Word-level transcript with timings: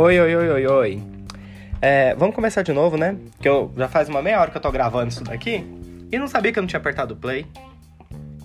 Oi, 0.00 0.16
oi, 0.20 0.36
oi, 0.36 0.48
oi, 0.48 0.66
oi. 0.68 1.02
É, 1.82 2.14
vamos 2.14 2.32
começar 2.32 2.62
de 2.62 2.72
novo, 2.72 2.96
né? 2.96 3.16
Que 3.40 3.48
eu 3.48 3.74
já 3.76 3.88
faz 3.88 4.08
uma 4.08 4.22
meia 4.22 4.40
hora 4.40 4.48
que 4.48 4.56
eu 4.56 4.60
tô 4.60 4.70
gravando 4.70 5.08
isso 5.08 5.24
daqui 5.24 5.64
e 6.12 6.16
não 6.16 6.28
sabia 6.28 6.52
que 6.52 6.58
eu 6.60 6.62
não 6.62 6.68
tinha 6.68 6.78
apertado 6.78 7.14
o 7.14 7.16
play. 7.16 7.44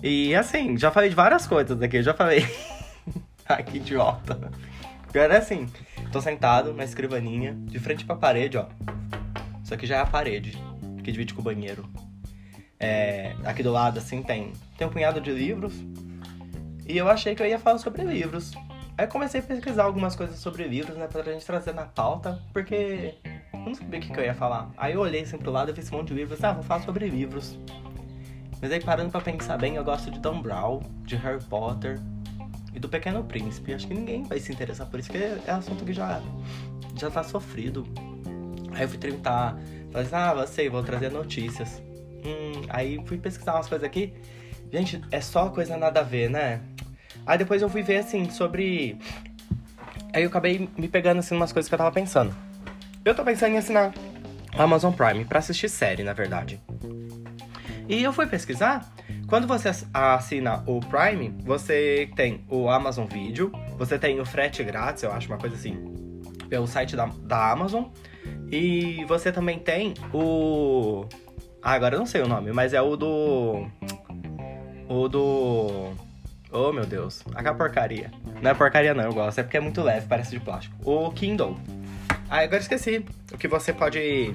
E 0.02 0.34
assim, 0.34 0.76
já 0.76 0.90
falei 0.90 1.10
de 1.10 1.14
várias 1.14 1.46
coisas 1.46 1.80
aqui, 1.80 2.02
já 2.02 2.12
falei. 2.12 2.44
Ai, 3.48 3.62
que 3.70 3.76
idiota. 3.76 4.50
Era 5.14 5.38
assim, 5.38 5.68
tô 6.10 6.20
sentado 6.20 6.74
na 6.74 6.82
escrivaninha, 6.82 7.54
de 7.56 7.78
frente 7.78 8.04
pra 8.04 8.16
parede, 8.16 8.58
ó. 8.58 8.66
Isso 9.62 9.72
aqui 9.72 9.86
já 9.86 9.98
é 9.98 10.00
a 10.00 10.06
parede, 10.06 10.60
que 11.04 11.12
divide 11.12 11.34
com 11.34 11.40
o 11.40 11.44
banheiro. 11.44 11.88
É, 12.80 13.32
aqui 13.44 13.62
do 13.62 13.70
lado, 13.70 14.00
assim, 14.00 14.24
tem, 14.24 14.52
tem 14.76 14.88
um 14.88 14.90
punhado 14.90 15.20
de 15.20 15.30
livros. 15.30 15.72
E 16.84 16.98
eu 16.98 17.08
achei 17.08 17.36
que 17.36 17.42
eu 17.44 17.46
ia 17.46 17.60
falar 17.60 17.78
sobre 17.78 18.02
livros. 18.02 18.50
Aí 18.96 19.08
comecei 19.08 19.40
a 19.40 19.42
pesquisar 19.42 19.84
algumas 19.84 20.14
coisas 20.14 20.38
sobre 20.38 20.64
livros, 20.64 20.96
né, 20.96 21.08
pra 21.08 21.22
gente 21.24 21.44
trazer 21.44 21.74
na 21.74 21.84
pauta, 21.84 22.40
porque 22.52 23.14
eu 23.52 23.58
não 23.58 23.74
sabia 23.74 23.98
o 23.98 24.02
que, 24.02 24.12
que 24.12 24.20
eu 24.20 24.24
ia 24.24 24.34
falar. 24.34 24.70
Aí 24.76 24.94
eu 24.94 25.00
olhei 25.00 25.22
assim 25.22 25.36
pro 25.36 25.50
lado 25.50 25.70
e 25.70 25.74
vi 25.74 25.80
esse 25.80 25.90
monte 25.90 26.08
de 26.08 26.14
livros, 26.14 26.42
ah, 26.44 26.52
vou 26.52 26.62
falar 26.62 26.82
sobre 26.82 27.08
livros. 27.08 27.58
Mas 28.62 28.70
aí 28.70 28.80
parando 28.80 29.10
pra 29.10 29.20
pensar 29.20 29.58
bem, 29.58 29.74
eu 29.74 29.84
gosto 29.84 30.10
de 30.12 30.20
Dan 30.20 30.40
Brown, 30.40 30.80
de 31.02 31.16
Harry 31.16 31.42
Potter 31.42 32.00
e 32.72 32.78
do 32.78 32.88
Pequeno 32.88 33.24
Príncipe. 33.24 33.74
Acho 33.74 33.88
que 33.88 33.94
ninguém 33.94 34.22
vai 34.22 34.38
se 34.38 34.52
interessar 34.52 34.86
por 34.86 35.00
isso, 35.00 35.10
porque 35.10 35.24
é 35.24 35.50
assunto 35.50 35.84
que 35.84 35.92
já, 35.92 36.22
já 36.96 37.10
tá 37.10 37.24
sofrido. 37.24 37.84
Aí 38.72 38.82
eu 38.82 38.88
fui 38.88 38.98
tentar, 38.98 39.58
falei 39.90 40.06
assim, 40.06 40.14
ah, 40.14 40.46
sei, 40.46 40.68
vou 40.68 40.84
trazer 40.84 41.10
notícias. 41.10 41.82
Hum, 42.24 42.62
aí 42.68 43.04
fui 43.06 43.18
pesquisar 43.18 43.54
umas 43.54 43.68
coisas 43.68 43.84
aqui. 43.84 44.14
Gente, 44.72 45.00
é 45.10 45.20
só 45.20 45.50
coisa 45.50 45.76
nada 45.76 46.00
a 46.00 46.02
ver, 46.02 46.30
né? 46.30 46.60
Aí 47.26 47.38
depois 47.38 47.62
eu 47.62 47.68
fui 47.68 47.82
ver, 47.82 47.98
assim, 47.98 48.28
sobre... 48.30 48.98
Aí 50.12 50.22
eu 50.22 50.28
acabei 50.28 50.68
me 50.76 50.88
pegando, 50.88 51.18
assim, 51.18 51.34
umas 51.34 51.52
coisas 51.52 51.68
que 51.68 51.74
eu 51.74 51.78
tava 51.78 51.92
pensando. 51.92 52.34
Eu 53.04 53.14
tô 53.14 53.24
pensando 53.24 53.52
em 53.52 53.58
assinar 53.58 53.92
Amazon 54.56 54.92
Prime 54.92 55.24
pra 55.24 55.40
assistir 55.40 55.68
série, 55.68 56.02
na 56.02 56.12
verdade. 56.12 56.60
E 57.88 58.02
eu 58.02 58.12
fui 58.12 58.26
pesquisar. 58.26 58.92
Quando 59.26 59.46
você 59.46 59.70
assina 59.92 60.62
o 60.66 60.80
Prime, 60.80 61.34
você 61.44 62.08
tem 62.14 62.44
o 62.48 62.68
Amazon 62.68 63.06
Video, 63.06 63.50
você 63.76 63.98
tem 63.98 64.20
o 64.20 64.24
frete 64.24 64.62
grátis, 64.62 65.02
eu 65.02 65.12
acho 65.12 65.28
uma 65.28 65.38
coisa 65.38 65.56
assim, 65.56 65.76
pelo 66.48 66.66
site 66.66 66.94
da, 66.94 67.06
da 67.06 67.50
Amazon. 67.50 67.84
E 68.50 69.04
você 69.06 69.32
também 69.32 69.58
tem 69.58 69.94
o. 70.12 71.06
Ah, 71.62 71.72
agora 71.72 71.96
eu 71.96 71.98
não 71.98 72.06
sei 72.06 72.22
o 72.22 72.28
nome, 72.28 72.52
mas 72.52 72.72
é 72.72 72.80
o 72.80 72.96
do. 72.96 73.66
O 74.88 75.08
do. 75.08 75.90
Oh 76.56 76.72
meu 76.72 76.86
Deus, 76.86 77.20
aquela 77.34 77.56
porcaria. 77.56 78.12
Não 78.40 78.48
é 78.48 78.54
porcaria 78.54 78.94
não, 78.94 79.02
eu 79.02 79.12
gosto, 79.12 79.40
é 79.40 79.42
porque 79.42 79.56
é 79.56 79.60
muito 79.60 79.82
leve, 79.82 80.06
parece 80.06 80.30
de 80.30 80.38
plástico. 80.38 80.76
O 80.88 81.10
Kindle. 81.10 81.58
Ah, 82.30 82.42
agora 82.42 82.62
esqueci. 82.62 83.04
O 83.32 83.36
que 83.36 83.48
você 83.48 83.72
pode 83.72 84.32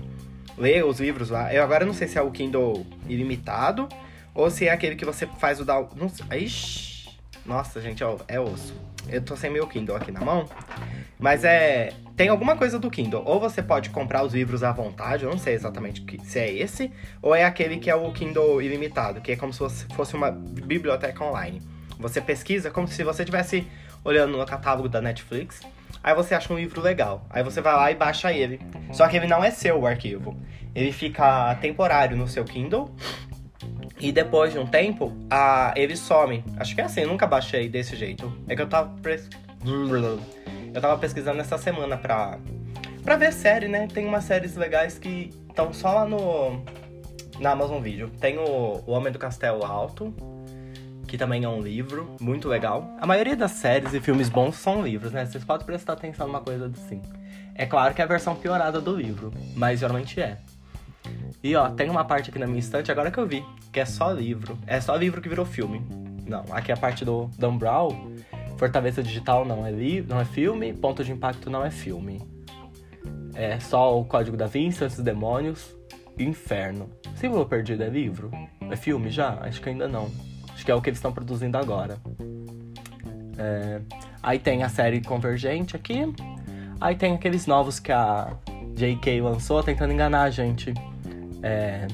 ler 0.57 0.83
os 0.83 0.99
livros 0.99 1.29
lá. 1.29 1.53
Eu 1.53 1.63
agora 1.63 1.85
não 1.85 1.93
sei 1.93 2.09
se 2.09 2.17
é 2.17 2.21
o 2.21 2.29
Kindle 2.29 2.85
ilimitado 3.07 3.87
ou 4.35 4.51
se 4.51 4.67
é 4.67 4.71
aquele 4.71 4.97
que 4.97 5.05
você 5.05 5.25
faz 5.39 5.61
o 5.61 5.65
da. 5.65 5.81
Não 5.95 6.09
sei. 6.09 6.43
Ixi. 6.43 7.09
Nossa, 7.45 7.79
gente, 7.79 8.03
ó, 8.03 8.17
é 8.27 8.37
osso. 8.37 8.75
Eu 9.07 9.21
tô 9.21 9.37
sem 9.37 9.49
meu 9.49 9.65
Kindle 9.65 9.95
aqui 9.95 10.11
na 10.11 10.19
mão. 10.19 10.45
Mas 11.17 11.45
é. 11.45 11.93
Tem 12.17 12.27
alguma 12.27 12.57
coisa 12.57 12.77
do 12.77 12.91
Kindle. 12.91 13.23
Ou 13.25 13.39
você 13.39 13.63
pode 13.63 13.91
comprar 13.91 14.25
os 14.25 14.33
livros 14.33 14.61
à 14.61 14.73
vontade, 14.73 15.23
eu 15.23 15.31
não 15.31 15.37
sei 15.37 15.53
exatamente 15.53 16.05
se 16.25 16.37
é 16.37 16.51
esse, 16.51 16.91
ou 17.21 17.33
é 17.33 17.45
aquele 17.45 17.77
que 17.77 17.89
é 17.89 17.95
o 17.95 18.11
Kindle 18.11 18.61
ilimitado, 18.61 19.21
que 19.21 19.31
é 19.31 19.35
como 19.37 19.53
se 19.53 19.85
fosse 19.95 20.15
uma 20.15 20.29
biblioteca 20.29 21.23
online. 21.23 21.61
Você 21.97 22.21
pesquisa 22.21 22.69
como 22.69 22.87
se 22.87 23.03
você 23.03 23.23
estivesse 23.23 23.67
olhando 24.03 24.37
no 24.37 24.45
catálogo 24.45 24.87
da 24.87 25.01
Netflix. 25.01 25.61
Aí 26.03 26.13
você 26.13 26.33
acha 26.33 26.53
um 26.53 26.57
livro 26.57 26.81
legal. 26.81 27.25
Aí 27.29 27.43
você 27.43 27.61
vai 27.61 27.73
lá 27.73 27.91
e 27.91 27.95
baixa 27.95 28.31
ele. 28.31 28.59
Só 28.91 29.07
que 29.07 29.17
ele 29.17 29.27
não 29.27 29.43
é 29.43 29.51
seu 29.51 29.79
o 29.79 29.87
arquivo. 29.87 30.37
Ele 30.73 30.91
fica 30.91 31.55
temporário 31.55 32.15
no 32.15 32.27
seu 32.27 32.45
Kindle. 32.45 32.93
E 33.99 34.11
depois 34.11 34.53
de 34.53 34.59
um 34.59 34.65
tempo, 34.65 35.13
a, 35.29 35.73
ele 35.75 35.95
some. 35.97 36.43
Acho 36.57 36.73
que 36.73 36.79
é 36.79 36.85
assim, 36.85 37.01
eu 37.01 37.07
nunca 37.07 37.27
baixei 37.27 37.67
desse 37.67 37.95
jeito. 37.95 38.31
É 38.47 38.55
que 38.55 38.61
eu 38.61 38.67
tava. 38.67 38.95
Pres... 39.01 39.29
Eu 40.73 40.81
tava 40.81 40.97
pesquisando 40.97 41.41
essa 41.41 41.57
semana 41.57 41.97
pra, 41.97 42.37
pra 43.03 43.17
ver 43.17 43.33
série, 43.33 43.67
né? 43.67 43.87
Tem 43.87 44.05
umas 44.05 44.23
séries 44.23 44.55
legais 44.55 44.97
que 44.97 45.31
estão 45.49 45.73
só 45.73 45.93
lá 45.93 46.05
no. 46.05 46.63
Na 47.39 47.51
Amazon 47.51 47.81
Video. 47.81 48.09
Tem 48.09 48.37
o, 48.37 48.83
o 48.85 48.91
Homem 48.91 49.11
do 49.11 49.19
Castelo 49.19 49.65
Alto, 49.65 50.13
que 51.09 51.17
também 51.17 51.43
é 51.43 51.49
um 51.49 51.59
livro 51.59 52.15
muito 52.21 52.47
legal. 52.47 52.95
A 53.01 53.05
maioria 53.07 53.35
das 53.35 53.51
séries 53.51 53.93
e 53.93 53.99
filmes 53.99 54.29
bons 54.29 54.55
são 54.55 54.83
livros, 54.83 55.11
né? 55.11 55.25
Vocês 55.25 55.43
podem 55.43 55.65
prestar 55.65 55.93
atenção 55.93 56.27
numa 56.27 56.39
coisa 56.39 56.67
assim. 56.67 57.01
É 57.55 57.65
claro 57.65 57.95
que 57.95 58.01
é 58.01 58.05
a 58.05 58.07
versão 58.07 58.35
piorada 58.35 58.79
do 58.79 58.95
livro, 58.95 59.33
mas 59.55 59.79
geralmente 59.79 60.21
é. 60.21 60.37
E 61.43 61.55
ó, 61.55 61.69
tem 61.69 61.89
uma 61.89 62.05
parte 62.05 62.29
aqui 62.29 62.37
na 62.37 62.45
minha 62.45 62.59
estante, 62.59 62.91
agora 62.91 63.09
que 63.09 63.17
eu 63.17 63.25
vi, 63.25 63.43
que 63.73 63.79
é 63.79 63.85
só 63.85 64.11
livro. 64.11 64.57
É 64.67 64.79
só 64.79 64.95
livro 64.95 65.19
que 65.19 65.27
virou 65.27 65.45
filme. 65.45 65.81
Não, 66.27 66.45
aqui 66.51 66.71
é 66.71 66.75
a 66.75 66.77
parte 66.77 67.03
do 67.03 67.29
Dan 67.39 67.57
Brown. 67.57 68.15
Fortaleza 68.57 69.01
Digital 69.01 69.45
não 69.45 69.65
é, 69.65 69.71
li 69.71 70.01
não 70.01 70.19
é 70.19 70.25
filme, 70.25 70.73
Ponto 70.73 71.03
de 71.03 71.11
Impacto 71.11 71.49
não 71.49 71.65
é 71.65 71.71
filme. 71.71 72.21
É 73.33 73.59
só 73.59 73.99
o 73.99 74.05
Código 74.05 74.37
da 74.37 74.45
Vinci, 74.45 74.83
Os 74.83 74.97
Demônios 74.97 75.75
Inferno. 76.19 76.89
Símbolo 77.15 77.45
Perdido 77.45 77.83
é 77.83 77.89
livro? 77.89 78.29
É 78.69 78.75
filme 78.75 79.09
já? 79.09 79.39
Acho 79.41 79.59
que 79.59 79.69
ainda 79.69 79.87
não. 79.87 80.11
Acho 80.59 80.65
que 80.65 80.71
é 80.73 80.75
o 80.75 80.81
que 80.81 80.89
eles 80.89 80.97
estão 80.97 81.13
produzindo 81.13 81.57
agora. 81.57 81.97
É... 83.37 83.79
Aí 84.21 84.37
tem 84.37 84.61
a 84.61 84.67
série 84.67 84.99
Convergente 84.99 85.73
aqui. 85.73 86.13
Aí 86.81 86.97
tem 86.97 87.13
aqueles 87.13 87.47
novos 87.47 87.79
que 87.79 87.93
a 87.93 88.33
J.K. 88.75 89.21
lançou 89.21 89.63
tentando 89.63 89.93
enganar 89.93 90.23
a 90.23 90.29
gente. 90.29 90.73
É... 91.41 91.87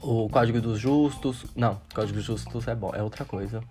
O 0.00 0.26
Código 0.30 0.58
dos 0.58 0.80
Justos. 0.80 1.44
Não, 1.54 1.78
Código 1.94 2.16
dos 2.16 2.24
Justos 2.24 2.66
é 2.66 2.74
bom, 2.74 2.92
é 2.94 3.02
outra 3.02 3.26
coisa. 3.26 3.62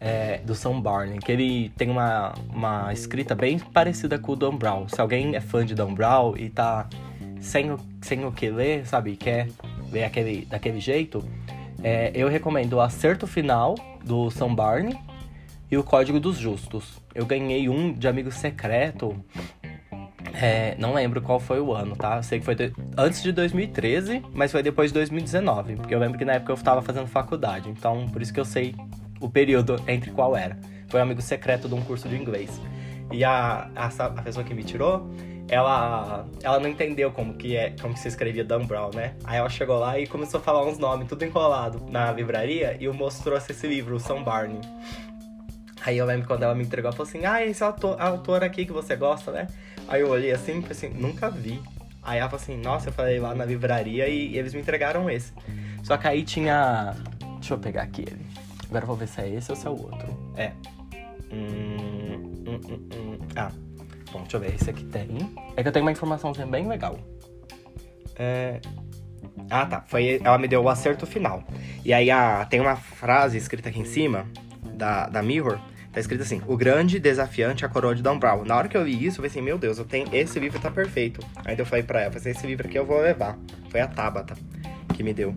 É, 0.00 0.38
do 0.38 0.54
Sam 0.54 0.80
Barney, 0.80 1.18
que 1.18 1.30
ele 1.30 1.68
tem 1.76 1.90
uma, 1.90 2.32
uma 2.48 2.90
escrita 2.90 3.34
bem 3.34 3.58
parecida 3.58 4.18
com 4.18 4.32
o 4.32 4.36
Dan 4.36 4.56
Brown. 4.56 4.88
Se 4.88 4.98
alguém 4.98 5.36
é 5.36 5.40
fã 5.42 5.64
de 5.64 5.74
Dan 5.74 5.92
Brown 5.92 6.38
e 6.38 6.48
tá 6.48 6.88
sem 7.38 7.70
o, 7.70 7.78
sem 8.00 8.24
o 8.24 8.32
que 8.32 8.48
ler, 8.48 8.86
sabe, 8.86 9.14
quer 9.14 9.48
ler 9.92 10.04
aquele, 10.04 10.46
daquele 10.46 10.80
jeito, 10.80 11.22
é, 11.84 12.10
eu 12.14 12.28
recomendo 12.28 12.72
o 12.72 12.80
Acerto 12.80 13.26
Final, 13.26 13.76
do 14.04 14.30
Sam 14.30 14.54
Barney, 14.54 14.98
e 15.70 15.76
o 15.76 15.84
Código 15.84 16.18
dos 16.18 16.36
Justos. 16.36 17.00
Eu 17.14 17.24
ganhei 17.24 17.68
um 17.68 17.92
de 17.92 18.08
amigo 18.08 18.32
secreto 18.32 19.14
é, 20.32 20.74
não 20.78 20.94
lembro 20.94 21.22
qual 21.22 21.38
foi 21.38 21.60
o 21.60 21.72
ano, 21.72 21.94
tá? 21.94 22.20
Sei 22.22 22.40
que 22.40 22.44
foi 22.44 22.54
de... 22.56 22.72
antes 22.96 23.22
de 23.22 23.30
2013, 23.30 24.22
mas 24.32 24.50
foi 24.50 24.62
depois 24.62 24.90
de 24.90 24.94
2019. 24.94 25.76
Porque 25.76 25.94
eu 25.94 25.98
lembro 25.98 26.18
que 26.18 26.24
na 26.24 26.34
época 26.34 26.52
eu 26.52 26.56
estava 26.56 26.82
fazendo 26.82 27.06
faculdade. 27.06 27.68
Então, 27.68 28.08
por 28.08 28.20
isso 28.20 28.32
que 28.32 28.40
eu 28.40 28.44
sei 28.44 28.74
o 29.20 29.28
período 29.28 29.76
entre 29.86 30.10
qual 30.10 30.36
era. 30.36 30.58
Foi 30.88 31.00
amigo 31.00 31.22
secreto 31.22 31.68
de 31.68 31.74
um 31.74 31.82
curso 31.82 32.08
de 32.08 32.16
inglês. 32.16 32.60
E 33.12 33.22
a, 33.22 33.70
a, 33.76 33.86
a 33.86 34.22
pessoa 34.22 34.44
que 34.44 34.54
me 34.54 34.64
tirou, 34.64 35.08
ela, 35.48 36.26
ela 36.42 36.58
não 36.58 36.68
entendeu 36.68 37.10
como 37.10 37.34
que, 37.34 37.56
é, 37.56 37.74
como 37.80 37.94
que 37.94 38.00
se 38.00 38.08
escrevia 38.08 38.44
Dan 38.44 38.64
Brown, 38.64 38.90
né? 38.94 39.14
Aí 39.24 39.38
ela 39.38 39.48
chegou 39.48 39.78
lá 39.78 39.98
e 39.98 40.06
começou 40.06 40.40
a 40.40 40.42
falar 40.42 40.64
uns 40.64 40.78
nomes, 40.78 41.08
tudo 41.08 41.24
enrolado, 41.24 41.84
na 41.90 42.10
livraria. 42.12 42.76
E 42.80 42.88
o 42.88 42.94
moço 42.94 43.22
trouxe 43.22 43.52
esse 43.52 43.66
livro, 43.66 43.96
o 43.96 44.00
Sam 44.00 44.22
Barney. 44.22 44.60
Aí 45.84 45.98
eu 45.98 46.06
lembro 46.06 46.26
quando 46.26 46.42
ela 46.42 46.54
me 46.54 46.64
entregou, 46.64 46.88
ela 46.88 46.96
falou 46.96 47.08
assim: 47.08 47.26
Ah, 47.26 47.44
esse 47.44 47.62
autor, 47.62 48.00
autor 48.00 48.42
aqui 48.42 48.64
que 48.64 48.72
você 48.72 48.96
gosta, 48.96 49.30
né? 49.30 49.46
Aí 49.86 50.00
eu 50.00 50.08
olhei 50.08 50.32
assim 50.32 50.64
e 50.66 50.70
assim, 50.70 50.88
nunca 50.88 51.30
vi. 51.30 51.60
Aí 52.02 52.18
ela 52.18 52.28
falou 52.28 52.42
assim, 52.42 52.56
nossa, 52.58 52.88
eu 52.88 52.92
falei 52.92 53.18
lá 53.18 53.34
na 53.34 53.44
livraria 53.44 54.08
e 54.08 54.36
eles 54.36 54.52
me 54.52 54.60
entregaram 54.60 55.08
esse. 55.08 55.32
Só 55.82 55.96
que 55.96 56.06
aí 56.06 56.22
tinha. 56.22 56.94
Deixa 57.36 57.54
eu 57.54 57.58
pegar 57.58 57.82
aqui 57.82 58.02
ele. 58.02 58.26
Agora 58.68 58.84
eu 58.84 58.86
vou 58.86 58.96
ver 58.96 59.08
se 59.08 59.20
é 59.20 59.28
esse 59.28 59.50
ou 59.50 59.56
se 59.56 59.66
é 59.66 59.70
o 59.70 59.80
outro. 59.80 60.32
É. 60.36 60.52
Hum, 61.32 62.44
hum, 62.46 62.60
hum, 62.68 62.88
hum. 62.94 63.18
Ah, 63.36 63.50
bom, 64.14 64.22
deixa 64.22 64.36
eu 64.36 64.40
ver. 64.40 64.54
Esse 64.54 64.70
aqui 64.70 64.84
tem. 64.84 65.08
É 65.56 65.62
que 65.62 65.68
eu 65.68 65.72
tenho 65.72 65.84
uma 65.84 65.92
informaçãozinha 65.92 66.46
bem 66.46 66.66
legal. 66.66 66.98
É. 68.16 68.60
Ah, 69.50 69.66
tá. 69.66 69.84
Foi, 69.86 70.20
ela 70.22 70.38
me 70.38 70.48
deu 70.48 70.62
o 70.62 70.68
acerto 70.68 71.06
final. 71.06 71.44
E 71.84 71.92
aí 71.92 72.10
a, 72.10 72.46
tem 72.46 72.60
uma 72.60 72.76
frase 72.76 73.36
escrita 73.36 73.68
aqui 73.68 73.80
em 73.80 73.84
cima 73.84 74.26
da, 74.74 75.08
da 75.08 75.22
Mirror 75.22 75.58
Tá 75.94 76.00
escrito 76.00 76.22
assim: 76.22 76.42
O 76.48 76.56
grande 76.56 76.98
desafiante, 76.98 77.64
a 77.64 77.68
coroa 77.68 77.94
de 77.94 78.02
Dan 78.02 78.18
Brown. 78.18 78.44
Na 78.44 78.56
hora 78.56 78.68
que 78.68 78.76
eu 78.76 78.82
li 78.82 79.06
isso, 79.06 79.20
eu 79.20 79.26
assim: 79.26 79.40
Meu 79.40 79.56
Deus, 79.56 79.78
eu 79.78 79.84
tenho 79.84 80.08
esse 80.12 80.40
livro 80.40 80.58
tá 80.58 80.68
perfeito. 80.68 81.24
Aí 81.44 81.56
eu 81.56 81.64
falei 81.64 81.84
pra 81.84 82.00
ela: 82.00 82.16
assim, 82.16 82.30
Esse 82.30 82.44
livro 82.44 82.66
aqui 82.66 82.76
eu 82.76 82.84
vou 82.84 83.00
levar. 83.00 83.38
Foi 83.70 83.80
a 83.80 83.86
Tabata 83.86 84.34
que 84.92 85.04
me 85.04 85.14
deu. 85.14 85.32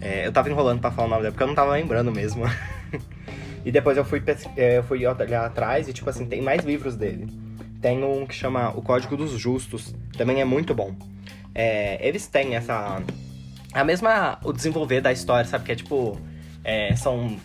É, 0.00 0.26
eu 0.26 0.32
tava 0.32 0.50
enrolando 0.50 0.80
pra 0.80 0.90
falar 0.90 1.06
o 1.06 1.10
nome 1.10 1.22
dela 1.22 1.32
porque 1.32 1.44
eu 1.44 1.46
não 1.46 1.54
tava 1.54 1.70
lembrando 1.70 2.10
mesmo. 2.10 2.42
e 3.64 3.70
depois 3.70 3.96
eu 3.96 4.04
fui, 4.04 4.20
é, 4.56 4.78
eu 4.78 4.82
fui 4.82 5.06
olhar 5.06 5.46
atrás 5.46 5.88
e, 5.88 5.92
tipo 5.92 6.10
assim, 6.10 6.26
tem 6.26 6.42
mais 6.42 6.64
livros 6.64 6.96
dele. 6.96 7.28
Tem 7.82 8.02
um 8.04 8.24
que 8.24 8.34
chama 8.34 8.70
O 8.70 8.80
Código 8.80 9.16
dos 9.16 9.32
Justos, 9.32 9.92
também 10.16 10.40
é 10.40 10.44
muito 10.44 10.72
bom. 10.72 10.94
É, 11.52 11.98
eles 12.06 12.28
têm 12.28 12.54
essa. 12.54 13.02
A 13.74 13.84
mesma. 13.84 14.38
O 14.44 14.52
desenvolver 14.52 15.00
da 15.00 15.12
história, 15.12 15.44
sabe? 15.44 15.64
Que 15.64 15.72
é 15.72 15.74
tipo. 15.74 16.16
É, 16.64 16.94
são. 16.94 17.36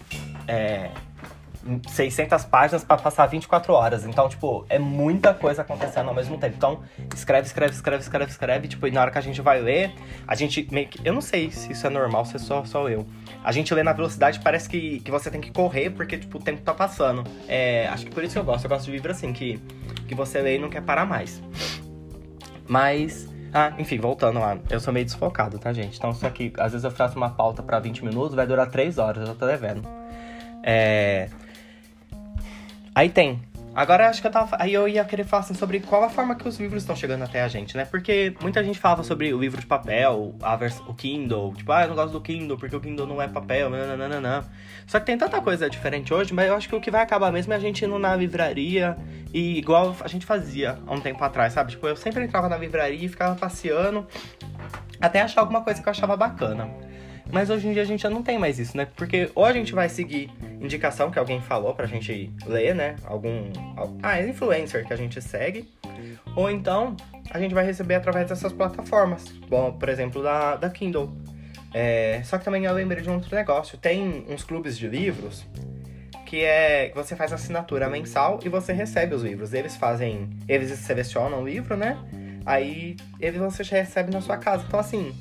É, 0.48 0.92
600 1.90 2.46
páginas 2.46 2.84
para 2.84 2.98
passar 2.98 3.26
24 3.26 3.74
horas. 3.74 4.06
Então, 4.06 4.30
tipo, 4.30 4.66
é 4.70 4.80
muita 4.80 5.34
coisa 5.34 5.62
acontecendo 5.64 6.08
ao 6.08 6.16
mesmo 6.16 6.38
tempo. 6.38 6.56
Então, 6.56 6.82
escreve, 7.14 7.48
escreve, 7.48 7.74
escreve, 7.74 8.02
escreve, 8.02 8.32
escreve. 8.32 8.68
Tipo, 8.68 8.88
e 8.88 8.92
na 8.92 9.02
hora 9.02 9.12
que 9.12 9.18
a 9.18 9.22
gente 9.22 9.42
vai 9.42 9.60
ler, 9.62 9.92
a 10.28 10.36
gente 10.36 10.68
meio 10.72 10.88
que. 10.88 11.00
Eu 11.06 11.14
não 11.14 11.22
sei 11.22 11.52
se 11.52 11.72
isso 11.72 11.86
é 11.86 11.90
normal, 11.90 12.26
se 12.26 12.36
é 12.36 12.40
só, 12.40 12.64
só 12.64 12.88
eu. 12.88 13.06
A 13.44 13.52
gente 13.52 13.74
lê 13.74 13.84
na 13.84 13.92
velocidade, 13.92 14.40
parece 14.40 14.70
que, 14.70 15.00
que 15.00 15.12
você 15.12 15.30
tem 15.30 15.42
que 15.42 15.52
correr, 15.52 15.90
porque, 15.90 16.18
tipo, 16.18 16.38
o 16.38 16.42
tempo 16.42 16.62
tá 16.62 16.74
passando. 16.74 17.24
É, 17.48 17.88
acho 17.88 18.06
que 18.06 18.12
por 18.12 18.24
isso 18.24 18.34
que 18.34 18.40
eu 18.40 18.46
gosto. 18.46 18.66
Eu 18.66 18.70
gosto 18.70 18.86
de 18.86 18.92
livro 18.92 19.12
assim, 19.12 19.34
que, 19.34 19.60
que 20.08 20.16
você 20.16 20.42
lê 20.42 20.56
e 20.56 20.60
não 20.60 20.70
quer 20.70 20.82
parar 20.82 21.06
mais. 21.06 21.42
Mas. 22.68 23.28
Ah, 23.54 23.74
enfim, 23.78 23.98
voltando 23.98 24.40
lá. 24.40 24.58
Eu 24.70 24.80
sou 24.80 24.94
meio 24.94 25.06
desfocado, 25.06 25.58
tá, 25.58 25.72
gente? 25.72 25.98
Então, 25.98 26.12
isso 26.12 26.26
aqui, 26.26 26.52
às 26.58 26.72
vezes 26.72 26.84
eu 26.84 26.92
faço 26.92 27.18
uma 27.18 27.30
pauta 27.30 27.64
para 27.64 27.80
20 27.80 28.04
minutos, 28.04 28.36
vai 28.36 28.46
durar 28.46 28.70
3 28.70 28.98
horas, 28.98 29.28
eu 29.28 29.36
tô 29.36 29.46
devendo. 29.46 29.88
É. 30.64 31.30
Aí 32.94 33.10
tem. 33.10 33.40
Agora 33.78 34.10
acho 34.10 34.22
que 34.22 34.26
eu 34.26 34.32
tava. 34.32 34.58
Aí 34.60 34.74
eu 34.74 34.88
ia 34.88 35.06
querer 35.06 35.24
falar 35.24 35.44
assim, 35.44 35.54
sobre 35.54 35.80
qual 35.80 36.04
a 36.04 36.10
forma 36.10 36.34
que 36.34 36.48
os 36.48 36.60
livros 36.60 36.82
estão 36.82 36.96
chegando 36.96 37.24
até 37.24 37.44
a 37.44 37.48
gente, 37.48 37.78
né? 37.78 37.86
Porque 37.86 38.36
muita 38.42 38.64
gente 38.64 38.80
falava 38.80 39.04
sobre 39.04 39.32
o 39.32 39.40
livro 39.40 39.62
de 39.62 39.68
papel, 39.68 40.34
a 40.42 40.56
vers... 40.56 40.82
o 40.88 40.96
Kindle. 40.96 41.54
Tipo, 41.54 41.72
ah, 41.74 41.84
eu 41.84 41.90
não 41.90 41.96
gosto 41.96 42.14
do 42.14 42.20
Kindle 42.20 42.58
porque 42.58 42.76
o 42.76 42.82
Kindle 42.82 43.06
não 43.06 43.22
é 43.22 43.28
papel, 43.28 43.70
nananana. 43.70 44.46
Só 44.88 45.00
que 45.00 45.06
tem 45.06 45.16
tanta 45.16 45.40
coisa 45.42 45.70
diferente 45.70 46.12
hoje, 46.12 46.34
mas 46.34 46.48
eu 46.48 46.56
acho 46.56 46.68
que 46.68 46.76
o 46.76 46.82
que 46.82 46.90
vai 46.90 47.04
acabar 47.04 47.32
mesmo 47.32 47.54
é 47.54 47.56
a 47.56 47.60
gente 47.60 47.86
indo 47.86 48.00
na 48.00 48.16
livraria 48.16 48.98
e 49.32 49.60
igual 49.60 49.96
a 50.02 50.08
gente 50.08 50.26
fazia 50.26 50.80
há 50.88 50.92
um 50.92 51.00
tempo 51.00 51.24
atrás, 51.24 51.54
sabe? 51.54 51.70
Tipo, 51.70 51.88
eu 51.88 51.96
sempre 51.96 52.24
entrava 52.24 52.50
na 52.50 52.58
livraria 52.58 53.06
e 53.06 53.08
ficava 53.08 53.36
passeando 53.36 54.08
até 55.00 55.22
achar 55.22 55.42
alguma 55.42 55.62
coisa 55.62 55.84
que 55.84 55.88
eu 55.88 55.92
achava 55.92 56.18
bacana. 56.18 56.68
Mas 57.32 57.50
hoje 57.50 57.68
em 57.68 57.74
dia 57.74 57.82
a 57.82 57.86
gente 57.86 58.02
já 58.02 58.10
não 58.10 58.24
tem 58.24 58.38
mais 58.38 58.58
isso, 58.58 58.76
né? 58.76 58.88
Porque 58.96 59.30
ou 59.36 59.46
a 59.46 59.54
gente 59.54 59.74
vai 59.74 59.90
seguir 59.90 60.32
indicação 60.62 61.12
que 61.12 61.20
alguém 61.20 61.42
falou 61.42 61.74
pra 61.74 61.86
gente 61.86 62.32
ler, 62.46 62.74
né? 62.74 62.96
Algum. 63.06 63.52
Ah, 64.02 64.20
é 64.20 64.28
influencer 64.28 64.86
que 64.86 64.94
a 64.94 64.98
gente 64.98 65.22
segue. 65.22 65.68
Ou 66.36 66.50
então 66.50 66.96
a 67.30 67.40
gente 67.40 67.54
vai 67.54 67.66
receber 67.66 67.96
através 67.96 68.30
dessas 68.30 68.54
plataformas. 68.54 69.26
Bom, 69.50 69.74
por 69.74 69.90
exemplo, 69.90 70.24
da, 70.24 70.56
da 70.56 70.70
Kindle. 70.70 71.12
É, 71.74 72.22
só 72.24 72.38
que 72.38 72.46
também 72.46 72.64
eu 72.64 72.74
lembrei 72.74 73.02
de 73.02 73.10
um 73.10 73.16
outro 73.16 73.36
negócio. 73.36 73.78
Tem 73.78 74.26
uns 74.30 74.44
clubes 74.44 74.78
de 74.78 74.88
livros 74.88 75.46
que 76.26 76.44
é 76.44 76.90
que 76.90 76.96
você 76.96 77.16
faz 77.16 77.32
assinatura 77.32 77.90
mensal 77.90 78.40
e 78.44 78.50
você 78.50 78.74
recebe 78.74 79.16
os 79.16 79.24
livros. 79.24 79.54
Eles 79.54 79.76
fazem. 79.76 80.30
Eles 80.48 80.72
selecionam 80.80 81.42
o 81.42 81.46
livro, 81.48 81.76
né? 81.76 81.98
Aí 82.46 82.96
eles 83.20 83.40
você 83.40 83.64
recebe 83.64 84.12
na 84.12 84.22
sua 84.22 84.38
casa. 84.38 84.64
Então 84.68 84.80
assim, 84.80 85.14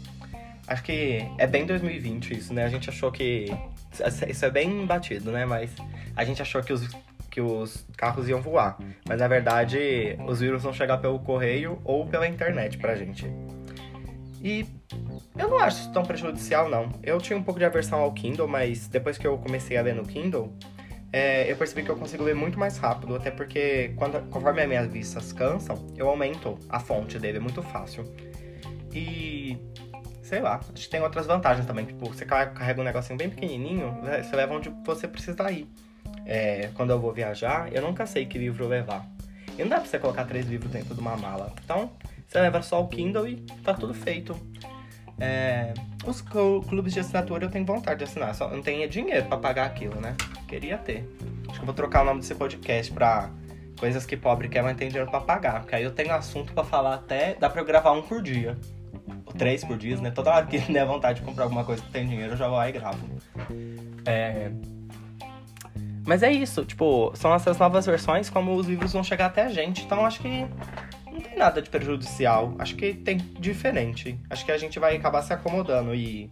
Acho 0.66 0.82
que 0.82 1.24
é 1.38 1.46
bem 1.46 1.64
2020 1.64 2.36
isso, 2.36 2.52
né? 2.52 2.64
A 2.64 2.68
gente 2.68 2.88
achou 2.88 3.12
que. 3.12 3.46
Isso 4.28 4.44
é 4.44 4.50
bem 4.50 4.84
batido, 4.84 5.30
né? 5.30 5.46
Mas 5.46 5.70
a 6.14 6.24
gente 6.24 6.42
achou 6.42 6.62
que 6.62 6.72
os, 6.72 6.88
que 7.30 7.40
os 7.40 7.86
carros 7.96 8.28
iam 8.28 8.42
voar. 8.42 8.78
Mas 9.08 9.20
na 9.20 9.28
verdade, 9.28 10.18
os 10.26 10.40
vírus 10.40 10.62
vão 10.62 10.72
chegar 10.72 10.98
pelo 10.98 11.18
correio 11.20 11.80
ou 11.84 12.06
pela 12.06 12.26
internet 12.26 12.78
pra 12.78 12.94
gente. 12.96 13.26
E 14.42 14.66
eu 15.38 15.48
não 15.48 15.58
acho 15.58 15.80
isso 15.80 15.92
tão 15.92 16.02
prejudicial, 16.02 16.68
não. 16.68 16.88
Eu 17.02 17.18
tinha 17.18 17.38
um 17.38 17.42
pouco 17.42 17.58
de 17.58 17.64
aversão 17.64 18.00
ao 18.00 18.12
Kindle, 18.12 18.48
mas 18.48 18.88
depois 18.88 19.16
que 19.18 19.26
eu 19.26 19.38
comecei 19.38 19.76
a 19.76 19.82
ler 19.82 19.94
no 19.94 20.04
Kindle, 20.04 20.52
é, 21.12 21.50
eu 21.50 21.56
percebi 21.56 21.82
que 21.82 21.90
eu 21.90 21.96
consigo 21.96 22.24
ler 22.24 22.34
muito 22.34 22.58
mais 22.58 22.76
rápido, 22.76 23.16
até 23.16 23.30
porque 23.30 23.92
quando, 23.96 24.20
conforme 24.28 24.62
as 24.62 24.68
minhas 24.68 24.86
vistas 24.86 25.32
cansam, 25.32 25.86
eu 25.96 26.08
aumento 26.08 26.58
a 26.68 26.80
fonte 26.80 27.18
dele, 27.18 27.38
é 27.38 27.40
muito 27.40 27.62
fácil. 27.62 28.04
E 28.92 29.45
sei 30.26 30.40
lá, 30.40 30.56
acho 30.56 30.84
que 30.84 30.88
tem 30.88 31.00
outras 31.00 31.24
vantagens 31.24 31.64
também. 31.66 31.86
Tipo, 31.86 32.08
você 32.08 32.24
carrega 32.24 32.80
um 32.80 32.84
negocinho 32.84 33.16
bem 33.16 33.30
pequenininho, 33.30 33.96
você 34.02 34.34
leva 34.34 34.54
onde 34.54 34.68
você 34.84 35.06
precisa 35.06 35.50
ir. 35.50 35.68
É, 36.24 36.70
quando 36.74 36.90
eu 36.90 36.98
vou 36.98 37.12
viajar, 37.12 37.72
eu 37.72 37.80
nunca 37.80 38.04
sei 38.06 38.26
que 38.26 38.36
livro 38.36 38.66
levar. 38.66 39.06
E 39.56 39.62
não 39.62 39.68
dá 39.68 39.76
pra 39.76 39.86
você 39.86 39.98
colocar 39.98 40.24
três 40.24 40.46
livros 40.46 40.70
dentro 40.70 40.94
de 40.94 41.00
uma 41.00 41.16
mala. 41.16 41.52
Então, 41.64 41.92
você 42.26 42.40
leva 42.40 42.60
só 42.60 42.82
o 42.82 42.88
Kindle 42.88 43.28
e 43.28 43.36
tá 43.64 43.72
tudo 43.72 43.94
feito. 43.94 44.36
É, 45.18 45.72
os 46.04 46.20
clubes 46.20 46.92
de 46.92 47.00
assinatura 47.00 47.44
eu 47.44 47.50
tenho 47.50 47.64
vontade 47.64 47.98
de 47.98 48.04
assinar, 48.04 48.34
só 48.34 48.50
não 48.50 48.60
tenho 48.60 48.86
dinheiro 48.88 49.26
para 49.26 49.38
pagar 49.38 49.66
aquilo, 49.66 50.00
né? 50.00 50.14
Queria 50.48 50.76
ter. 50.76 51.08
Acho 51.48 51.58
que 51.58 51.62
eu 51.62 51.66
vou 51.66 51.74
trocar 51.74 52.02
o 52.02 52.04
nome 52.04 52.20
desse 52.20 52.34
podcast 52.34 52.92
pra 52.92 53.30
coisas 53.78 54.04
que 54.04 54.16
pobre 54.16 54.48
quer, 54.48 54.62
mas 54.62 54.76
tem 54.76 54.88
dinheiro 54.88 55.08
pra 55.08 55.20
pagar. 55.20 55.60
Porque 55.60 55.76
aí 55.76 55.84
eu 55.84 55.92
tenho 55.92 56.12
assunto 56.12 56.52
para 56.52 56.64
falar 56.64 56.94
até. 56.94 57.34
Dá 57.36 57.48
pra 57.48 57.60
eu 57.60 57.64
gravar 57.64 57.92
um 57.92 58.02
por 58.02 58.20
dia 58.20 58.58
três 59.36 59.64
por 59.64 59.76
dia, 59.76 59.96
né? 59.96 60.10
Toda 60.10 60.32
hora 60.32 60.46
que 60.46 60.58
der 60.72 60.86
vontade 60.86 61.20
de 61.20 61.26
comprar 61.26 61.44
alguma 61.44 61.64
coisa 61.64 61.82
que 61.82 61.90
tem 61.90 62.06
dinheiro, 62.06 62.32
eu 62.32 62.36
já 62.36 62.48
vou 62.48 62.56
lá 62.56 62.68
e 62.68 62.72
gravo. 62.72 62.98
É... 64.04 64.50
Mas 66.06 66.22
é 66.22 66.30
isso, 66.30 66.64
tipo, 66.64 67.10
são 67.14 67.34
essas 67.34 67.58
novas 67.58 67.84
versões 67.84 68.30
como 68.30 68.54
os 68.54 68.66
livros 68.68 68.92
vão 68.92 69.02
chegar 69.02 69.26
até 69.26 69.42
a 69.42 69.48
gente. 69.48 69.82
Então 69.84 70.06
acho 70.06 70.20
que 70.20 70.46
não 71.06 71.20
tem 71.20 71.36
nada 71.36 71.60
de 71.60 71.68
prejudicial. 71.68 72.54
Acho 72.58 72.76
que 72.76 72.94
tem 72.94 73.16
diferente. 73.40 74.18
Acho 74.30 74.44
que 74.44 74.52
a 74.52 74.58
gente 74.58 74.78
vai 74.78 74.96
acabar 74.96 75.22
se 75.22 75.32
acomodando 75.32 75.94
e 75.94 76.30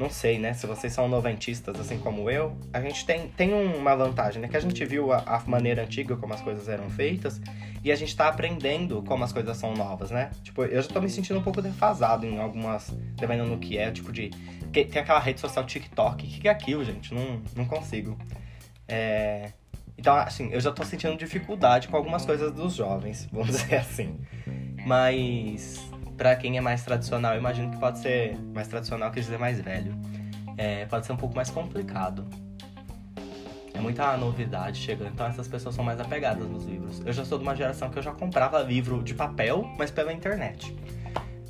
não 0.00 0.08
sei, 0.08 0.38
né? 0.38 0.54
Se 0.54 0.66
vocês 0.66 0.94
são 0.94 1.06
noventistas, 1.06 1.78
assim 1.78 1.98
como 1.98 2.30
eu, 2.30 2.56
a 2.72 2.80
gente 2.80 3.04
tem, 3.04 3.28
tem 3.28 3.52
uma 3.52 3.94
vantagem, 3.94 4.40
né? 4.40 4.48
Que 4.48 4.56
a 4.56 4.60
gente 4.60 4.82
viu 4.86 5.12
a, 5.12 5.18
a 5.18 5.42
maneira 5.46 5.82
antiga 5.82 6.16
como 6.16 6.32
as 6.32 6.40
coisas 6.40 6.70
eram 6.70 6.88
feitas 6.88 7.38
e 7.84 7.92
a 7.92 7.94
gente 7.94 8.16
tá 8.16 8.26
aprendendo 8.26 9.02
como 9.02 9.22
as 9.24 9.30
coisas 9.30 9.58
são 9.58 9.74
novas, 9.74 10.10
né? 10.10 10.30
Tipo, 10.42 10.64
eu 10.64 10.80
já 10.80 10.88
tô 10.88 11.02
me 11.02 11.10
sentindo 11.10 11.38
um 11.38 11.42
pouco 11.42 11.60
defasado 11.60 12.24
em 12.24 12.38
algumas, 12.38 12.88
dependendo 13.16 13.50
do 13.50 13.58
que 13.58 13.76
é, 13.76 13.90
tipo 13.90 14.10
de. 14.10 14.30
Tem 14.72 14.84
aquela 14.84 15.18
rede 15.18 15.38
social 15.38 15.66
TikTok. 15.66 16.26
O 16.26 16.40
que 16.40 16.48
é 16.48 16.50
aquilo, 16.50 16.82
gente? 16.82 17.12
Não, 17.12 17.42
não 17.54 17.66
consigo. 17.66 18.16
É. 18.88 19.52
Então, 19.98 20.16
assim, 20.16 20.48
eu 20.50 20.60
já 20.60 20.72
tô 20.72 20.82
sentindo 20.82 21.14
dificuldade 21.14 21.88
com 21.88 21.96
algumas 21.96 22.24
coisas 22.24 22.50
dos 22.52 22.74
jovens, 22.74 23.28
vamos 23.30 23.48
dizer 23.48 23.76
assim. 23.76 24.18
Mas 24.86 25.89
para 26.20 26.36
quem 26.36 26.58
é 26.58 26.60
mais 26.60 26.84
tradicional, 26.84 27.34
imagino 27.34 27.70
que 27.70 27.78
pode 27.78 27.98
ser 27.98 28.36
mais 28.52 28.68
tradicional, 28.68 29.10
quer 29.10 29.20
dizer 29.20 29.38
mais 29.38 29.58
velho. 29.58 29.96
É, 30.58 30.84
pode 30.84 31.06
ser 31.06 31.12
um 31.12 31.16
pouco 31.16 31.34
mais 31.34 31.48
complicado. 31.48 32.26
É 33.72 33.80
muita 33.80 34.14
novidade 34.18 34.78
chegando, 34.78 35.12
então 35.14 35.26
essas 35.26 35.48
pessoas 35.48 35.74
são 35.74 35.82
mais 35.82 35.98
apegadas 35.98 36.46
nos 36.46 36.66
livros. 36.66 37.00
Eu 37.06 37.12
já 37.14 37.24
sou 37.24 37.38
de 37.38 37.44
uma 37.44 37.56
geração 37.56 37.88
que 37.88 37.98
eu 37.98 38.02
já 38.02 38.12
comprava 38.12 38.60
livro 38.60 39.02
de 39.02 39.14
papel, 39.14 39.66
mas 39.78 39.90
pela 39.90 40.12
internet. 40.12 40.76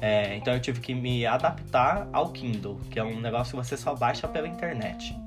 É, 0.01 0.37
então 0.37 0.55
eu 0.55 0.61
tive 0.61 0.79
que 0.79 0.95
me 0.95 1.27
adaptar 1.27 2.09
ao 2.13 2.31
Kindle, 2.31 2.79
que 2.93 3.01
é 3.01 3.03
um 3.03 3.21
negócio 3.21 3.59
que 3.59 3.67
você 3.67 3.77
só 3.77 3.97
baixa 3.97 4.29
pela 4.29 4.47
internet. 4.47 5.19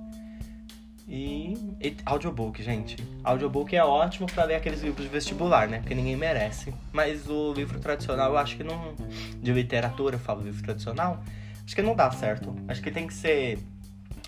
E, 1.05 1.42
e 1.81 1.95
audiobook, 2.05 2.61
gente. 2.61 2.97
Audiobook 3.23 3.75
é 3.75 3.83
ótimo 3.83 4.27
para 4.27 4.43
ler 4.45 4.55
aqueles 4.55 4.81
livros 4.81 5.05
de 5.05 5.11
vestibular, 5.11 5.67
né? 5.67 5.79
Porque 5.79 5.95
ninguém 5.95 6.15
merece. 6.15 6.73
Mas 6.91 7.29
o 7.29 7.53
livro 7.53 7.79
tradicional, 7.79 8.31
eu 8.31 8.37
acho 8.37 8.57
que 8.57 8.63
não. 8.63 8.93
De 9.41 9.51
literatura, 9.51 10.15
eu 10.15 10.19
falo 10.19 10.41
livro 10.41 10.61
tradicional. 10.63 11.23
Acho 11.65 11.75
que 11.75 11.81
não 11.81 11.95
dá 11.95 12.11
certo. 12.11 12.55
Acho 12.67 12.81
que 12.81 12.91
tem 12.91 13.07
que 13.07 13.13
ser 13.13 13.59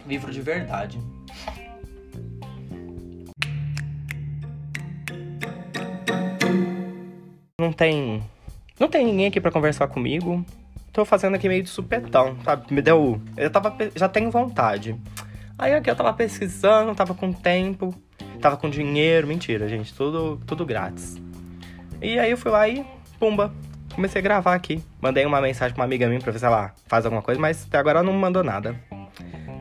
livro 0.05 0.31
de 0.31 0.41
verdade. 0.41 0.99
Não 7.59 7.71
tem. 7.71 8.23
Não 8.79 8.87
tem 8.87 9.05
ninguém 9.05 9.27
aqui 9.27 9.41
para 9.41 9.51
conversar 9.51 9.87
comigo. 9.87 10.45
Tô 10.91 11.03
fazendo 11.03 11.35
aqui 11.35 11.47
meio 11.49 11.63
de 11.63 11.69
supetão, 11.69 12.37
sabe? 12.43 12.73
Me 12.73 12.81
deu. 12.81 13.21
Eu 13.35 13.49
tava. 13.49 13.75
Já 13.95 14.07
tenho 14.07 14.31
vontade. 14.31 14.95
Aí 15.57 15.73
aqui 15.73 15.89
eu 15.89 15.95
tava 15.95 16.11
pesquisando, 16.13 16.93
tava 16.93 17.13
com 17.13 17.31
tempo, 17.31 17.93
tava 18.41 18.57
com 18.57 18.69
dinheiro, 18.69 19.25
mentira, 19.25 19.67
gente, 19.69 19.93
tudo, 19.93 20.39
tudo 20.45 20.65
grátis. 20.65 21.15
E 22.01 22.19
aí 22.19 22.31
eu 22.31 22.37
fui 22.37 22.51
lá 22.51 22.67
e, 22.67 22.85
pumba, 23.17 23.53
comecei 23.93 24.19
a 24.19 24.23
gravar 24.23 24.53
aqui. 24.53 24.83
Mandei 25.01 25.25
uma 25.25 25.39
mensagem 25.39 25.73
pra 25.73 25.81
uma 25.81 25.85
amiga 25.85 26.07
minha 26.07 26.19
pra 26.19 26.31
ver 26.31 26.39
se 26.39 26.45
ela 26.45 26.73
faz 26.87 27.05
alguma 27.05 27.21
coisa, 27.21 27.39
mas 27.39 27.65
até 27.65 27.77
agora 27.77 27.99
ela 27.99 28.05
não 28.05 28.13
mandou 28.13 28.43
nada. 28.43 28.75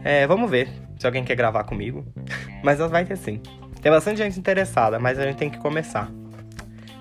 É, 0.02 0.26
vamos 0.26 0.50
ver 0.50 0.68
se 0.98 1.06
alguém 1.06 1.24
quer 1.24 1.36
gravar 1.36 1.64
comigo. 1.64 2.04
mas 2.62 2.78
vai 2.78 3.04
ter 3.04 3.16
sim. 3.16 3.40
Tem 3.80 3.92
bastante 3.92 4.18
gente 4.18 4.38
interessada, 4.38 4.98
mas 4.98 5.18
a 5.18 5.24
gente 5.24 5.36
tem 5.36 5.48
que 5.48 5.58
começar. 5.58 6.10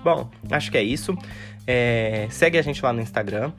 Bom, 0.04 0.30
acho 0.50 0.70
que 0.70 0.78
é 0.78 0.82
isso. 0.82 1.16
É, 1.66 2.28
segue 2.30 2.58
a 2.58 2.62
gente 2.62 2.82
lá 2.82 2.92
no 2.92 3.00
Instagram, 3.00 3.52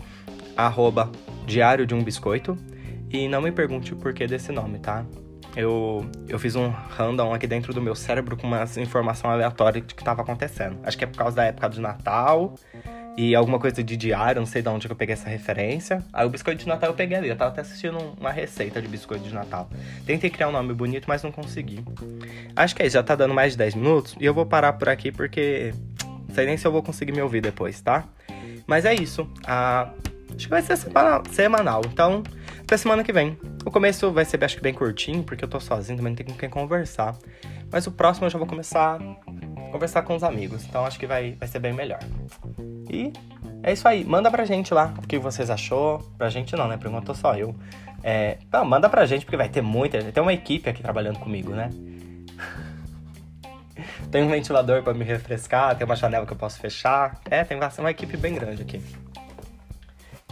arroba 0.55 1.11
Diário 1.45 1.85
de 1.85 1.93
um 1.93 2.03
Biscoito. 2.03 2.57
E 3.09 3.27
não 3.27 3.41
me 3.41 3.51
pergunte 3.51 3.93
o 3.93 3.97
porquê 3.97 4.27
desse 4.27 4.51
nome, 4.51 4.79
tá? 4.79 5.05
Eu, 5.55 6.05
eu 6.27 6.37
fiz 6.37 6.55
um 6.55 6.69
random 6.69 7.33
aqui 7.33 7.47
dentro 7.47 7.73
do 7.73 7.81
meu 7.81 7.95
cérebro 7.95 8.35
com 8.35 8.45
umas 8.45 8.77
informações 8.77 9.33
aleatórias 9.33 9.85
de 9.85 9.95
que 9.95 10.01
estava 10.01 10.21
acontecendo. 10.21 10.77
Acho 10.83 10.97
que 10.97 11.03
é 11.03 11.07
por 11.07 11.17
causa 11.17 11.35
da 11.37 11.45
época 11.45 11.69
do 11.69 11.81
Natal 11.81 12.55
e 13.17 13.33
alguma 13.33 13.57
coisa 13.57 13.81
de 13.81 13.95
diário, 13.95 14.41
não 14.41 14.45
sei 14.45 14.61
de 14.61 14.67
onde 14.67 14.87
que 14.87 14.91
eu 14.91 14.95
peguei 14.95 15.13
essa 15.13 15.29
referência. 15.29 16.03
Aí 16.11 16.25
o 16.25 16.29
biscoito 16.29 16.61
de 16.61 16.67
Natal 16.67 16.89
eu 16.89 16.95
peguei 16.95 17.17
ali, 17.17 17.29
eu 17.29 17.37
tava 17.37 17.51
até 17.51 17.61
assistindo 17.61 17.97
uma 18.19 18.31
receita 18.31 18.81
de 18.81 18.87
biscoito 18.87 19.23
de 19.23 19.33
Natal. 19.33 19.69
Tentei 20.05 20.29
criar 20.29 20.49
um 20.49 20.51
nome 20.51 20.73
bonito, 20.73 21.05
mas 21.07 21.23
não 21.23 21.31
consegui. 21.31 21.83
Acho 22.55 22.75
que 22.75 22.83
é 22.83 22.85
isso, 22.85 22.95
já 22.95 23.03
tá 23.03 23.15
dando 23.15 23.33
mais 23.33 23.53
de 23.53 23.57
10 23.57 23.75
minutos 23.75 24.15
e 24.19 24.25
eu 24.25 24.33
vou 24.33 24.45
parar 24.45 24.73
por 24.73 24.89
aqui 24.89 25.11
porque 25.11 25.73
sei 26.33 26.45
nem 26.45 26.57
se 26.57 26.67
eu 26.67 26.71
vou 26.71 26.83
conseguir 26.83 27.13
me 27.13 27.21
ouvir 27.21 27.39
depois, 27.39 27.79
tá? 27.79 28.03
Mas 28.67 28.83
é 28.83 28.93
isso. 28.93 29.29
A... 29.47 29.89
Acho 30.35 30.47
que 30.47 30.49
vai 30.49 30.61
ser 30.61 30.77
semanal. 31.31 31.81
Então, 31.85 32.21
até 32.59 32.75
semana 32.75 33.05
que 33.05 33.13
vem. 33.13 33.37
O 33.65 33.71
começo 33.71 34.11
vai 34.11 34.23
ser, 34.23 34.41
acho 34.43 34.57
que 34.57 34.61
bem 34.61 34.73
curtinho, 34.73 35.23
porque 35.23 35.43
eu 35.43 35.49
tô 35.49 35.59
sozinho, 35.59 35.97
também 35.97 36.11
não 36.11 36.15
tem 36.15 36.25
com 36.25 36.33
quem 36.33 36.49
conversar. 36.49 37.15
Mas 37.71 37.87
o 37.87 37.91
próximo 37.91 38.27
eu 38.27 38.29
já 38.29 38.37
vou 38.37 38.47
começar 38.47 38.99
a 39.01 39.71
conversar 39.71 40.03
com 40.03 40.15
os 40.15 40.23
amigos. 40.23 40.63
Então 40.65 40.85
acho 40.85 40.99
que 40.99 41.07
vai, 41.07 41.31
vai 41.33 41.47
ser 41.47 41.57
bem 41.57 41.73
melhor. 41.73 41.99
E 42.87 43.11
é 43.63 43.73
isso 43.73 43.87
aí. 43.87 44.05
Manda 44.05 44.29
pra 44.29 44.45
gente 44.45 44.71
lá 44.71 44.93
o 44.95 45.07
que 45.07 45.17
vocês 45.17 45.49
achou. 45.49 45.99
Pra 46.15 46.29
gente 46.29 46.55
não, 46.55 46.67
né? 46.67 46.77
Perguntou 46.77 47.15
só 47.15 47.35
eu. 47.35 47.55
É, 48.03 48.37
não, 48.53 48.63
manda 48.63 48.87
pra 48.87 49.03
gente, 49.07 49.25
porque 49.25 49.35
vai 49.35 49.49
ter 49.49 49.61
muita. 49.61 49.99
Tem 49.99 50.21
uma 50.21 50.33
equipe 50.33 50.69
aqui 50.69 50.83
trabalhando 50.83 51.17
comigo, 51.17 51.51
né? 51.51 51.71
tem 54.11 54.23
um 54.23 54.29
ventilador 54.29 54.83
para 54.83 54.93
me 54.93 55.03
refrescar, 55.03 55.75
tem 55.75 55.85
uma 55.85 55.95
janela 55.95 56.23
que 56.23 56.33
eu 56.33 56.37
posso 56.37 56.59
fechar. 56.59 57.19
É, 57.31 57.43
tem 57.43 57.57
uma 57.79 57.89
equipe 57.89 58.15
bem 58.15 58.35
grande 58.35 58.61
aqui. 58.61 58.79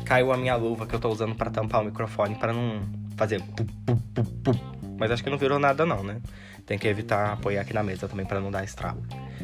Caiu 0.06 0.32
a 0.32 0.38
minha 0.38 0.56
luva 0.56 0.86
que 0.86 0.94
eu 0.94 1.00
tô 1.00 1.10
usando 1.10 1.34
para 1.34 1.50
tampar 1.50 1.82
o 1.82 1.86
microfone 1.86 2.36
para 2.36 2.54
não 2.54 3.03
fazer 3.16 3.42
pu, 3.42 3.66
pu, 3.86 3.96
pu, 3.96 4.24
pu. 4.24 4.60
Mas 4.98 5.12
acho 5.12 5.24
que 5.24 5.30
não 5.30 5.38
virou 5.38 5.60
nada 5.60 5.86
não, 5.86 6.04
né? 6.04 6.22
Tem 6.66 6.78
que 6.78 6.88
evitar 6.88 7.34
apoiar 7.34 7.62
aqui 7.62 7.74
na 7.74 7.84
mesa 7.84 8.08
também 8.08 8.26
para 8.26 8.40
não 8.40 8.50
dar 8.50 8.64
estrago. 8.64 9.04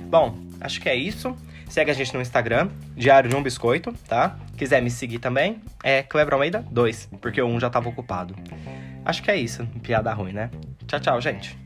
Bom, 0.09 0.37
acho 0.61 0.79
que 0.79 0.87
é 0.87 0.95
isso. 0.95 1.35
Segue 1.67 1.91
a 1.91 1.93
gente 1.93 2.13
no 2.13 2.21
Instagram, 2.21 2.69
Diário 2.95 3.29
de 3.29 3.35
um 3.35 3.43
Biscoito, 3.43 3.93
tá? 4.07 4.39
Quiser 4.57 4.81
me 4.81 4.89
seguir 4.89 5.19
também, 5.19 5.61
é 5.83 6.01
Cleber 6.01 6.33
Almeida 6.33 6.65
2, 6.71 7.09
porque 7.21 7.41
o 7.41 7.47
1 7.47 7.59
já 7.59 7.69
tava 7.69 7.89
ocupado. 7.89 8.35
Acho 9.05 9.21
que 9.21 9.29
é 9.29 9.35
isso. 9.35 9.65
Piada 9.83 10.11
ruim, 10.13 10.33
né? 10.33 10.49
Tchau, 10.87 10.99
tchau, 10.99 11.21
gente. 11.21 11.57